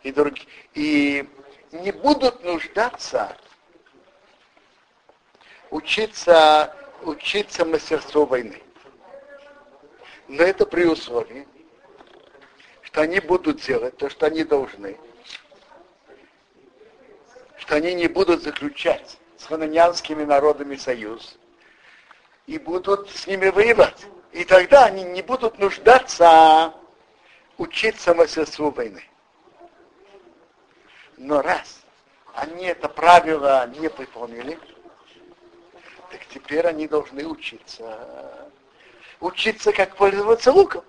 И, 0.04 0.12
друг... 0.12 0.34
и 0.74 1.28
не 1.72 1.90
будут 1.90 2.44
нуждаться 2.44 3.36
учиться, 5.70 6.72
учиться 7.02 7.64
мастерству 7.64 8.26
войны. 8.26 8.62
Но 10.28 10.44
это 10.44 10.66
при 10.66 10.84
условии, 10.84 11.48
что 12.82 13.00
они 13.00 13.18
будут 13.18 13.60
делать 13.60 13.96
то, 13.96 14.08
что 14.08 14.26
они 14.26 14.44
должны, 14.44 14.96
что 17.56 17.74
они 17.74 17.94
не 17.94 18.06
будут 18.06 18.44
заключать 18.44 19.18
с 19.40 19.46
хананянскими 19.46 20.24
народами 20.24 20.76
союз 20.76 21.38
и 22.46 22.58
будут 22.58 23.08
с 23.10 23.26
ними 23.26 23.48
воевать. 23.48 24.06
И 24.32 24.44
тогда 24.44 24.84
они 24.84 25.02
не 25.02 25.22
будут 25.22 25.58
нуждаться 25.58 26.74
учиться 27.56 28.14
мастерству 28.14 28.70
войны. 28.70 29.02
Но 31.16 31.40
раз 31.40 31.80
они 32.34 32.66
это 32.66 32.88
правило 32.88 33.66
не 33.78 33.88
выполнили, 33.88 34.58
так 36.10 36.20
теперь 36.32 36.66
они 36.66 36.86
должны 36.86 37.26
учиться. 37.26 38.50
Учиться, 39.20 39.72
как 39.72 39.96
пользоваться 39.96 40.52
луком. 40.52 40.84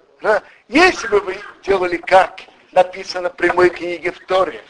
Если 0.67 1.08
бы 1.08 1.20
вы 1.22 1.38
делали 1.63 1.98
как 1.98 2.41
написано 2.72 3.29
в 3.29 3.36
прямой 3.36 3.70
книге 3.70 4.12
в 4.12 4.20
Торе, 4.25 4.62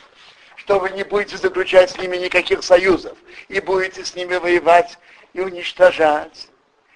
что 0.62 0.78
вы 0.78 0.92
не 0.92 1.04
будете 1.04 1.38
заключать 1.38 1.90
с 1.90 1.98
ними 1.98 2.18
никаких 2.18 2.64
союзов, 2.64 3.18
и 3.48 3.60
будете 3.60 4.06
с 4.06 4.16
ними 4.16 4.36
воевать 4.36 5.00
и 5.34 5.42
уничтожать 5.42 6.50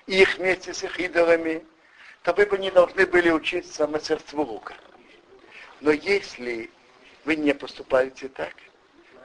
их 0.05 0.37
вместе 0.37 0.71
с 0.71 0.83
их 0.83 0.99
идолами, 0.99 1.65
то 2.21 2.33
вы 2.33 2.45
бы 2.45 2.59
не 2.59 2.69
должны 2.69 3.07
были 3.07 3.31
учиться 3.31 3.87
мастерству 3.87 4.43
лука. 4.43 4.75
Но 5.81 5.91
если 5.91 6.69
вы 7.23 7.37
не 7.37 7.53
поступаете 7.53 8.27
так, 8.27 8.53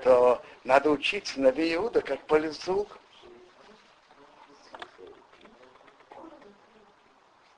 то 0.03 0.43
надо 0.65 0.91
учиться 0.91 1.39
на 1.39 1.51
Иуда, 1.51 2.01
как 2.01 2.21
пользоваться 2.23 2.73
луком. 2.73 2.99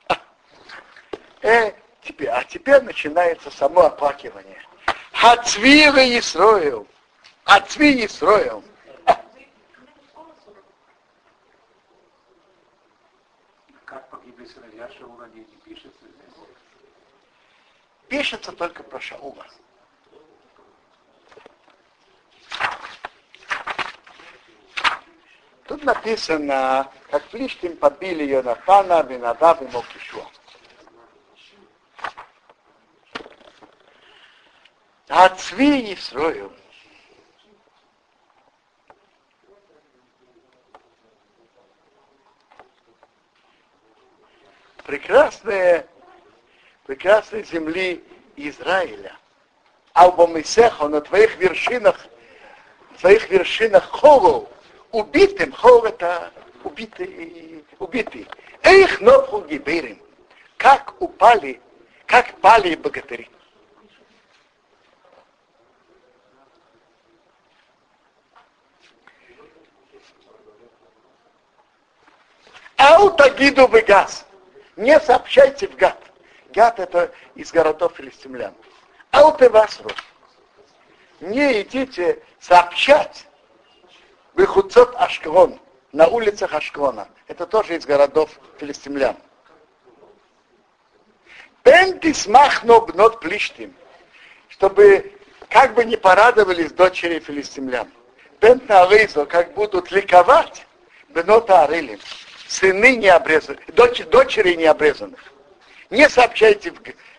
А, 0.09 0.19
э, 1.43 1.71
теперь, 2.01 2.27
а 2.27 2.43
теперь 2.43 2.81
начинается 2.81 3.49
само 3.51 3.83
оплакивание. 3.83 4.61
Хацвира 5.23 6.03
Исроил. 6.19 6.85
Ацви 7.45 8.05
Исроил. 8.05 8.61
Как 13.85 14.09
погибли 14.09 14.45
сыновья 14.45 14.89
Шаула, 14.89 15.29
не 15.33 15.43
пишется 15.63 16.01
здесь? 16.01 16.35
Пишется 18.09 18.51
только 18.51 18.83
про 18.83 18.99
Шаула. 18.99 19.47
Тут 25.67 25.85
написано, 25.85 26.91
как 27.09 27.23
Флиштим 27.29 27.77
побили 27.77 28.25
Йонатана, 28.25 29.01
Винадав 29.03 29.61
и 29.61 29.67
Мокишуа. 29.67 30.32
А 35.15 35.29
цви 35.29 35.93
Исрою. 35.93 36.51
Прекрасные, 44.83 45.85
прекрасные 46.87 47.43
земли 47.43 48.03
Израиля. 48.35 49.15
Албомисехо 49.93 50.87
на 50.87 50.99
твоих 50.99 51.37
вершинах, 51.37 52.07
твоих 52.99 53.29
вершинах 53.29 53.83
хоров, 53.91 54.49
убитым, 54.91 55.51
хор 55.51 55.85
это 55.85 56.31
убитый, 56.63 57.63
убитый. 57.77 58.27
Эх, 58.63 58.99
ноху 58.99 59.41
гиберим. 59.41 60.01
Как 60.57 60.99
упали, 60.99 61.61
как 62.07 62.33
пали 62.41 62.73
богатыри. 62.73 63.29
Аутагиду 72.77 73.67
в 73.67 73.81
газ. 73.85 74.25
Не 74.75 74.99
сообщайте 74.99 75.67
в 75.67 75.75
гад. 75.75 75.97
Гад 76.53 76.79
это 76.79 77.11
из 77.35 77.51
городов 77.51 77.93
филистимлян. 77.95 78.53
Ауте 79.11 79.49
васру. 79.49 79.89
Не 81.19 81.61
идите 81.61 82.21
сообщать 82.39 83.27
выхуцот 84.33 84.95
Ашквон, 84.95 85.59
на 85.91 86.07
улицах 86.07 86.53
Ашквона. 86.53 87.07
Это 87.27 87.45
тоже 87.45 87.77
из 87.77 87.85
городов 87.85 88.29
филистимлян. 88.59 89.15
Пентис 91.61 92.27
махно 92.27 92.81
бнот 92.81 93.19
плиштим. 93.19 93.73
Чтобы 94.49 95.13
как 95.49 95.73
бы 95.75 95.85
не 95.85 95.95
порадовались 95.95 96.71
дочери 96.71 97.19
филистимлян. 97.19 97.87
Пент 98.39 98.67
на 98.67 98.85
как 99.25 99.53
будут 99.53 99.91
ликовать 99.91 100.65
бнота 101.09 101.63
арылим 101.63 101.99
сыны 102.53 102.95
не 102.95 103.07
обрезаны, 103.07 103.57
дочь, 103.69 104.03
дочери 104.05 104.53
не 104.53 104.65
обрезанных. 104.65 105.19
Не 105.89 106.07
сообщайте 106.07 106.71
в, 106.71 106.77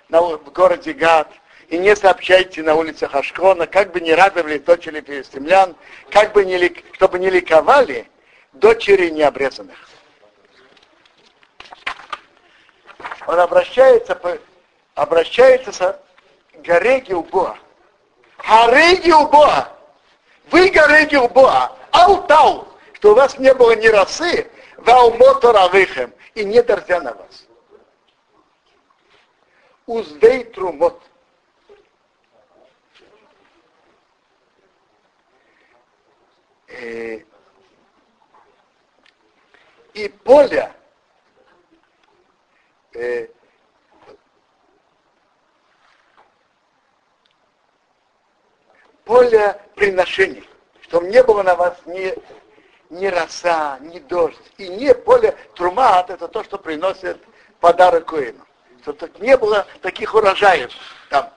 на, 0.09 0.20
в 0.23 0.53
городе 0.53 0.92
Гад 0.92 1.29
и 1.68 1.79
не 1.79 1.97
сообщайте 1.97 2.62
на 2.62 2.75
улицах 2.75 3.14
Ашкона, 3.14 3.66
как 3.66 3.92
бы 3.92 4.01
не 4.01 4.14
радовали 4.14 4.59
дочери 4.59 5.01
филистимлян, 5.01 5.75
как 6.11 6.33
бы 6.33 6.44
не, 6.44 6.73
чтобы 6.92 7.18
не 7.18 7.31
ликовали 7.31 8.09
дочери 8.53 9.11
необрезанных. 9.11 9.77
Он 13.27 13.40
обращается, 13.40 14.20
обращается 14.94 15.73
с 15.73 16.01
горе 16.59 17.01
Гилбоа. 17.01 17.57
Горе 18.47 18.97
Гилбоа! 18.97 19.68
Вы 20.51 20.68
горе 20.68 21.07
Гилбоа! 21.07 21.73
Алтау! 21.90 22.68
Что 22.92 23.12
у 23.12 23.14
вас 23.14 23.38
не 23.38 23.53
было 23.53 23.75
ни 23.75 23.87
росы, 23.87 24.49
Валмоторавыхем, 24.85 26.12
и 26.35 26.44
не 26.44 26.62
дождя 26.62 27.01
на 27.01 27.14
вас. 27.14 27.47
Уздей 29.87 30.44
трумот. 30.44 31.03
Э, 36.68 37.20
и 39.94 40.09
поле 40.09 40.73
э, 42.94 43.29
поле 49.05 49.61
приношений, 49.77 50.49
чтобы 50.83 51.09
не 51.09 51.23
было 51.23 51.42
на 51.42 51.55
вас 51.55 51.79
ни 51.87 52.14
ни 52.94 53.07
роса, 53.07 53.78
ни 53.80 53.98
дождь, 53.98 54.38
и 54.57 54.68
не 54.68 54.94
поле 54.94 55.37
трумат, 55.54 56.11
это 56.11 56.28
то, 56.28 56.44
что 56.44 56.59
приносит 56.59 57.18
подарок 57.61 58.07
Коину. 58.07 58.44
что 58.83 58.92
так 58.92 59.18
не 59.18 59.37
было 59.37 59.66
таких 59.80 60.14
урожаев 60.14 60.70
там. 61.11 61.33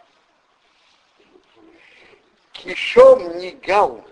Кишом 2.52 3.38
Нигау 3.38 4.06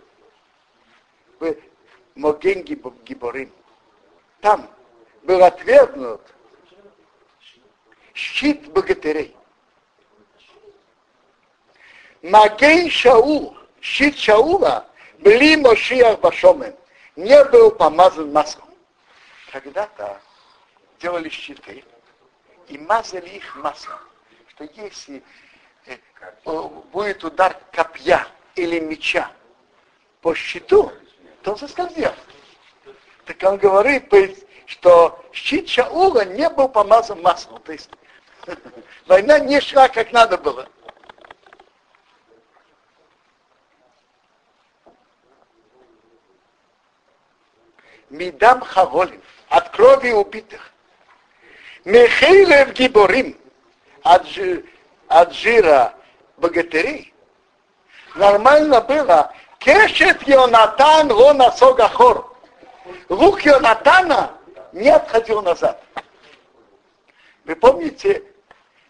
в 1.39 1.55
Моген 2.15 2.63
Гиборим. 2.63 3.51
Там 4.41 4.69
был 5.23 5.43
отвергнут 5.43 6.21
щит 8.13 8.71
богатырей. 8.71 9.35
Маген 12.21 12.89
Шаул, 12.89 13.57
щит 13.81 14.17
Шаула, 14.17 14.87
были 15.19 15.55
Мошиах 15.55 16.19
Башомен, 16.19 16.75
не 17.15 17.43
был 17.45 17.71
помазан 17.71 18.31
маслом. 18.31 18.69
Когда-то 19.51 20.19
делали 20.99 21.29
щиты 21.29 21.83
и 22.67 22.77
мазали 22.77 23.29
их 23.29 23.55
маслом, 23.57 23.99
что 24.49 24.67
если 24.75 25.23
э, 25.85 25.97
будет 26.91 27.23
удар 27.23 27.57
копья 27.71 28.27
или 28.55 28.79
меча 28.79 29.31
по 30.21 30.33
щиту, 30.33 30.91
то 31.43 31.51
он 31.51 31.57
соскользнет. 31.57 32.13
Так 33.25 33.37
он 33.43 33.57
говорит, 33.57 34.11
что 34.65 35.23
щит 35.31 35.69
Шаула 35.69 36.25
не 36.25 36.49
был 36.49 36.69
помазан 36.69 37.21
маслом. 37.21 37.61
То 37.61 37.71
есть 37.71 37.89
война 39.07 39.39
не 39.39 39.59
шла 39.61 39.87
как 39.87 40.11
надо 40.11 40.37
было. 40.37 40.67
Мидам 48.09 48.61
Хаволим, 48.61 49.21
от 49.49 49.69
крови 49.69 50.11
убитых. 50.11 50.71
Михейлев 51.83 52.73
Гиборим, 52.73 53.37
от, 54.03 54.25
от 55.07 55.33
жира 55.33 55.93
богатырей. 56.37 57.13
Нормально 58.15 58.81
было, 58.81 59.33
кешет 59.59 60.27
Йонатан 60.27 61.11
лона 61.11 61.51
согахор. 61.51 62.35
Лук 63.09 63.41
Йонатана 63.41 64.31
не 64.71 64.89
отходил 64.89 65.41
назад. 65.41 65.83
Вы 67.45 67.55
помните 67.55 68.23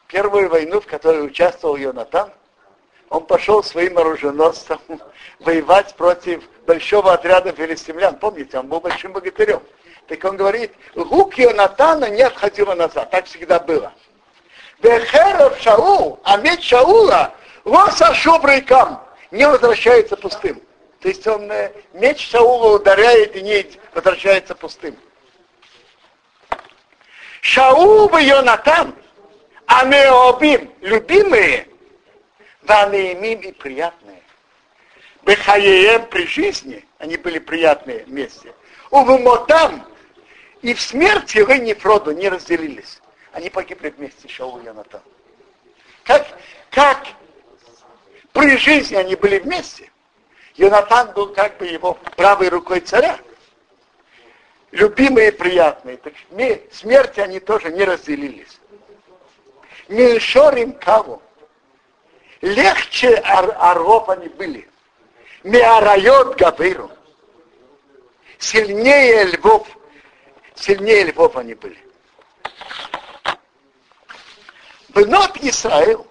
первую 0.08 0.50
войну, 0.50 0.80
в 0.80 0.86
которой 0.86 1.26
участвовал 1.26 1.76
Йонатан? 1.76 2.32
Он 3.10 3.26
пошел 3.26 3.64
своим 3.64 3.98
оруженосцем 3.98 4.80
воевать 5.40 5.96
против 5.96 6.44
большого 6.66 7.14
отряда 7.14 7.52
филистимлян. 7.52 8.16
Помните, 8.16 8.60
он 8.60 8.68
был 8.68 8.80
большим 8.80 9.14
богатырем. 9.14 9.62
Так 10.08 10.24
он 10.24 10.38
говорит, 10.38 10.72
лук 10.96 11.38
Йонатана 11.38 12.10
не 12.10 12.22
отходила 12.22 12.76
назад. 12.76 13.10
Так 13.12 13.26
всегда 13.26 13.60
было. 13.60 13.92
Вехеров 14.82 15.60
Шаул, 15.60 16.20
а 16.24 16.38
меч 16.38 16.68
Шаула, 16.68 17.34
лоса 17.64 18.14
шубрейкам, 18.14 19.02
не 19.32 19.48
возвращается 19.48 20.16
пустым. 20.16 20.62
То 21.00 21.08
есть 21.08 21.26
он 21.28 21.52
э, 21.52 21.72
меч 21.94 22.30
Шаула 22.30 22.76
ударяет 22.76 23.36
и 23.36 23.42
не 23.42 23.66
возвращается 23.94 24.54
пустым. 24.54 24.96
Шаул 27.42 28.16
и 28.18 28.26
Йонатан, 28.26 28.96
а 29.68 29.86
мы 29.86 29.98
обим, 30.30 30.72
любимые, 30.82 31.68
ванеемим 32.68 33.40
и 33.42 33.52
приятные. 33.52 34.22
Бехаеем 35.24 36.06
при 36.08 36.26
жизни, 36.26 36.86
они 37.00 37.18
были 37.18 37.40
приятные 37.40 38.04
вместе. 38.06 38.54
Увумотам, 38.92 39.86
и 40.62 40.74
в 40.74 40.82
смерти 40.82 41.40
вы 41.40 41.60
не 41.60 41.74
Фроду 41.74 42.12
не 42.12 42.30
разделились. 42.30 43.02
Они 43.32 43.50
погибли 43.50 43.90
вместе, 43.90 44.28
Шаул 44.28 44.60
и 44.60 44.66
Йонатан. 44.66 45.02
Как, 46.04 46.28
как 46.70 47.08
при 48.32 48.58
жизни 48.58 48.96
они 48.96 49.16
были 49.16 49.40
вместе, 49.40 49.90
Йонатан 50.56 51.12
был 51.14 51.34
как 51.34 51.58
бы 51.58 51.66
его 51.66 51.96
правой 52.16 52.50
рукой 52.50 52.80
царя. 52.80 53.18
Любимые 54.72 55.30
и 55.30 55.32
приятные. 55.32 55.98
Так 55.98 56.14
смерти 56.72 57.20
они 57.20 57.40
тоже 57.40 57.72
не 57.72 57.84
разделились. 57.84 58.60
Меньшорим 59.88 60.74
кого? 60.74 61.22
Легче 62.42 63.16
ар 63.24 63.56
аров 63.60 64.10
они 64.10 64.28
были. 64.28 64.70
Меарайот 65.44 66.38
Гавейру. 66.38 66.92
Сильнее 68.38 69.26
львов. 69.26 69.68
Сильнее 70.56 71.06
львов 71.06 71.36
они 71.38 71.54
были. 71.54 71.78
Бнот 74.90 75.38
Израил, 75.38 76.08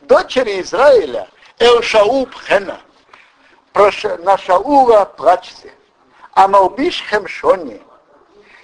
дочери 0.00 0.60
Израиля, 0.60 1.28
Эл 1.58 1.82
Шауб 1.82 2.34
Хена– 2.46 2.80
на 3.74 4.38
Шаула 4.38 5.04
плачьте. 5.04 5.72
А 6.32 6.48
Малбиш 6.48 7.02
Хемшони, 7.08 7.80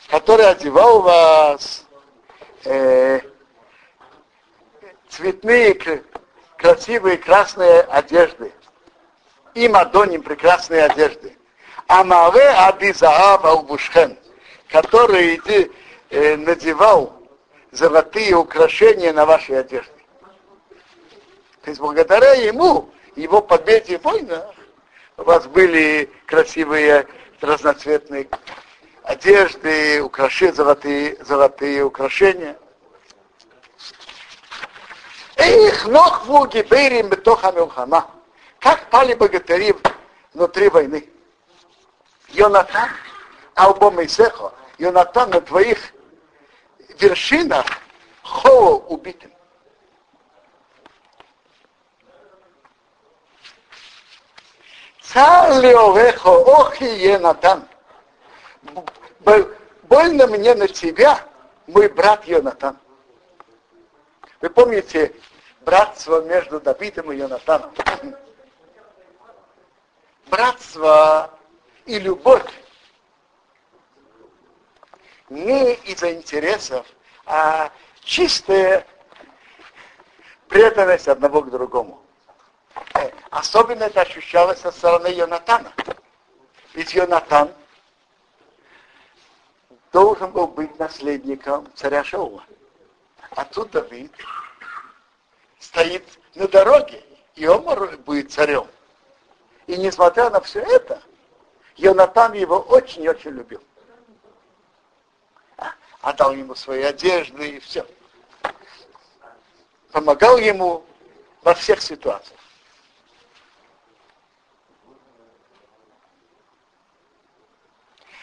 который 0.08 0.46
одевал 0.48 1.02
вас 1.02 1.84
э, 2.64 3.20
цветные, 5.08 5.74
красивые 6.60 7.16
красные 7.16 7.80
одежды. 7.80 8.52
И 9.54 9.66
Мадоним 9.68 10.22
прекрасные 10.22 10.84
одежды. 10.84 11.36
А 11.88 12.04
Маве 12.04 12.48
Абизаав 12.50 13.44
Албушхен, 13.44 14.16
который 14.68 15.40
э, 16.10 16.36
надевал 16.36 17.14
золотые 17.72 18.34
украшения 18.36 19.12
на 19.12 19.26
вашей 19.26 19.58
одежде. 19.58 19.90
То 21.62 21.70
есть 21.70 21.80
благодаря 21.80 22.34
ему, 22.34 22.90
его 23.16 23.40
победе 23.42 23.98
в 23.98 24.04
войнах, 24.04 24.44
у 25.16 25.24
вас 25.24 25.46
были 25.46 26.10
красивые 26.26 27.06
разноцветные 27.40 28.28
одежды, 29.02 30.02
украшения, 30.02 30.52
золотые, 30.52 31.16
золотые 31.24 31.84
украшения. 31.84 32.56
Их 35.40 35.86
ног 35.86 36.52
гиберим 36.52 37.08
бетоха 37.08 37.52
милхама. 37.52 38.10
Как 38.58 38.90
пали 38.90 39.14
богатыри 39.14 39.74
внутри 40.34 40.68
войны. 40.68 41.08
Йонатан, 42.28 42.90
Албо 43.54 43.90
Мейсехо, 43.90 44.52
Йонатан 44.78 45.30
на 45.30 45.40
твоих 45.40 45.92
вершинах 46.98 47.66
Хоу 48.22 48.84
убитым. 48.88 49.32
Царь 55.02 55.60
Леовехо, 55.60 56.28
ох 56.28 56.80
и 56.80 56.84
Енатан. 56.84 57.66
Больно 59.82 60.26
мне 60.28 60.54
на 60.54 60.68
тебя, 60.68 61.18
мой 61.66 61.88
брат 61.88 62.24
Йонатан. 62.26 62.78
Вы 64.40 64.48
помните 64.48 65.14
братство 65.60 66.22
между 66.22 66.60
Давидом 66.60 67.12
и 67.12 67.16
Йонатаном? 67.16 67.74
Братство 70.26 71.38
и 71.84 71.98
любовь 71.98 72.50
не 75.28 75.74
из-за 75.74 76.14
интересов, 76.14 76.86
а 77.26 77.70
чистая 78.02 78.86
преданность 80.48 81.08
одного 81.08 81.42
к 81.42 81.50
другому. 81.50 82.02
Особенно 83.30 83.84
это 83.84 84.00
ощущалось 84.00 84.60
со 84.60 84.72
стороны 84.72 85.08
Йонатана. 85.08 85.72
Ведь 86.72 86.94
Йонатан 86.94 87.52
должен 89.92 90.30
был 90.30 90.46
быть 90.46 90.78
наследником 90.78 91.68
царя 91.74 92.02
Шаула. 92.02 92.44
А 93.30 93.44
тут 93.44 93.70
Давид 93.70 94.12
стоит 95.58 96.04
на 96.34 96.48
дороге, 96.48 97.04
и 97.36 97.46
он 97.46 97.62
будет 98.02 98.32
царем. 98.32 98.66
И 99.66 99.76
несмотря 99.76 100.30
на 100.30 100.40
все 100.40 100.60
это, 100.60 101.00
Йонатан 101.76 102.32
его 102.32 102.58
очень-очень 102.58 103.30
любил. 103.30 103.62
Отдал 106.02 106.32
ему 106.32 106.54
свои 106.54 106.82
одежды 106.82 107.56
и 107.56 107.60
все. 107.60 107.86
Помогал 109.92 110.38
ему 110.38 110.84
во 111.42 111.54
всех 111.54 111.80
ситуациях. 111.82 112.40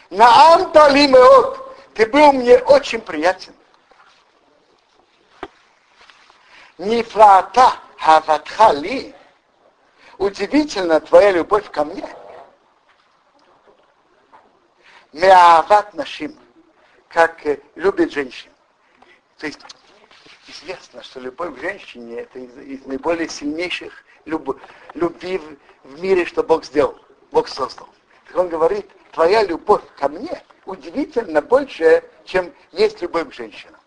Наам 0.09 0.71
дали 0.71 1.07
меот. 1.07 1.93
Ты 1.93 2.05
был 2.07 2.31
мне 2.31 2.57
очень 2.59 3.01
приятен. 3.01 3.56
Нифлата 6.77 7.73
хаватхали. 7.97 9.15
Удивительно 10.17 10.99
твоя 10.99 11.31
любовь 11.31 11.69
ко 11.71 11.83
мне. 11.85 12.07
Меават 15.13 15.93
нашим, 15.93 16.37
как 17.07 17.41
любит 17.75 18.11
женщин. 18.11 18.51
То 19.37 19.47
есть 19.47 19.59
известно, 20.47 21.03
что 21.03 21.19
любовь 21.19 21.55
к 21.55 21.61
женщине 21.61 22.21
это 22.21 22.39
из, 22.39 22.57
из 22.57 22.85
наиболее 22.85 23.29
сильнейших 23.29 24.03
люб, 24.25 24.59
любви 24.93 25.37
в, 25.37 25.57
в 25.83 26.01
мире, 26.01 26.25
что 26.25 26.43
Бог 26.43 26.65
сделал, 26.65 26.99
Бог 27.31 27.47
создал. 27.47 27.87
Так 28.27 28.37
он 28.37 28.49
говорит, 28.49 28.87
твоя 29.11 29.43
любовь 29.43 29.83
ко 29.97 30.09
мне 30.09 30.43
удивительно 30.65 31.41
больше, 31.41 32.03
чем 32.25 32.53
есть 32.71 33.01
любовь 33.01 33.29
к 33.29 33.33
женщинам. 33.33 33.79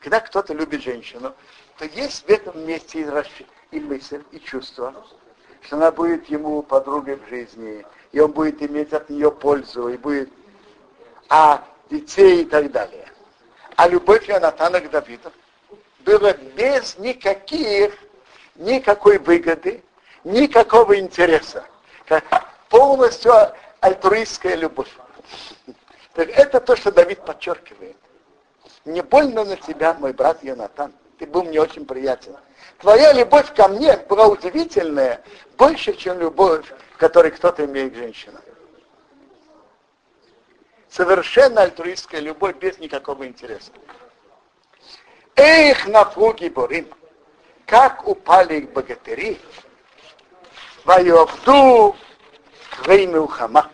Когда 0.00 0.20
кто-то 0.20 0.54
любит 0.54 0.82
женщину, 0.82 1.34
то 1.82 1.88
есть 1.96 2.24
в 2.24 2.30
этом 2.30 2.64
месте 2.64 3.00
и, 3.00 3.76
и 3.76 3.80
мысль, 3.80 4.22
и 4.30 4.38
чувство, 4.38 4.94
что 5.62 5.74
она 5.74 5.90
будет 5.90 6.26
ему 6.26 6.62
подругой 6.62 7.16
в 7.16 7.28
жизни, 7.28 7.84
и 8.12 8.20
он 8.20 8.30
будет 8.30 8.62
иметь 8.62 8.92
от 8.92 9.10
нее 9.10 9.32
пользу, 9.32 9.88
и 9.88 9.96
будет, 9.96 10.30
а 11.28 11.64
детей 11.90 12.42
и 12.42 12.44
так 12.44 12.70
далее. 12.70 13.08
А 13.74 13.88
любовь 13.88 14.30
Ионатана 14.30 14.80
к 14.80 14.90
Давиду 14.90 15.32
была 16.04 16.34
без 16.34 16.98
никаких, 16.98 17.98
никакой 18.54 19.18
выгоды, 19.18 19.82
никакого 20.22 20.96
интереса. 21.00 21.64
Как 22.06 22.22
полностью 22.68 23.32
альтруистская 23.80 24.54
любовь. 24.54 24.96
Так 26.14 26.28
это 26.28 26.60
то, 26.60 26.76
что 26.76 26.92
Давид 26.92 27.24
подчеркивает. 27.24 27.96
Не 28.84 29.02
больно 29.02 29.44
на 29.44 29.56
тебя, 29.56 29.94
мой 29.94 30.12
брат 30.12 30.38
Ионатан. 30.42 30.92
Ты 31.22 31.28
был 31.28 31.44
мне 31.44 31.60
очень 31.60 31.86
приятен. 31.86 32.36
Твоя 32.78 33.12
любовь 33.12 33.54
ко 33.54 33.68
мне 33.68 33.96
была 34.08 34.26
удивительная, 34.26 35.22
больше, 35.56 35.92
чем 35.92 36.18
любовь, 36.18 36.66
которую 36.96 37.32
кто-то 37.32 37.64
имеет 37.64 37.92
к 37.92 37.96
женщинам. 37.96 38.42
Совершенно 40.88 41.62
альтруистская 41.62 42.20
любовь 42.20 42.56
без 42.56 42.76
никакого 42.78 43.24
интереса. 43.24 43.70
Эх, 45.36 45.86
на 45.86 46.04
фуги 46.06 46.48
борим, 46.48 46.88
как 47.66 48.04
упали 48.08 48.56
их 48.56 48.72
богатыри, 48.72 49.40
воевду 50.84 51.94
войну 52.84 53.28
хама. 53.28 53.70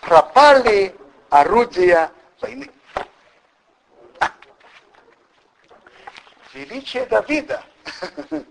Пропали 0.00 0.92
орудия 1.30 2.10
войны. 2.40 2.68
Величие 6.54 7.06
Давида 7.06 7.62
в, 8.00 8.44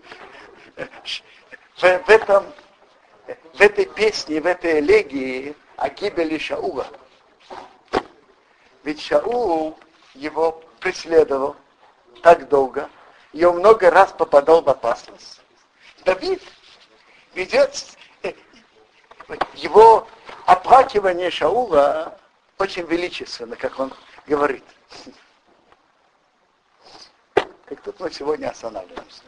в, 1.76 2.08
этом, 2.08 2.52
в 3.54 3.60
этой 3.60 3.86
песне, 3.86 4.40
в 4.40 4.46
этой 4.46 4.80
элегии 4.80 5.54
о 5.76 5.88
гибели 5.88 6.38
Шаула. 6.38 6.86
Ведь 8.84 9.00
Шаул 9.00 9.78
его 10.14 10.62
преследовал 10.80 11.56
так 12.22 12.48
долго, 12.48 12.90
и 13.32 13.44
он 13.44 13.58
много 13.58 13.90
раз 13.90 14.12
попадал 14.12 14.62
в 14.62 14.68
опасность. 14.68 15.40
Давид 16.04 16.42
ведет 17.34 17.96
э, 18.22 18.32
его 19.54 20.06
оплакивание 20.46 21.30
Шаула 21.30 22.18
очень 22.58 22.84
величественно, 22.86 23.56
как 23.56 23.78
он 23.78 23.92
говорит. 24.26 24.64
И 27.72 27.74
тут 27.76 27.98
мы 28.00 28.10
сегодня 28.10 28.50
останавливаемся. 28.50 29.22